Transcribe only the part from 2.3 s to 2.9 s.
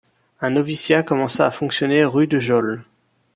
Geôle.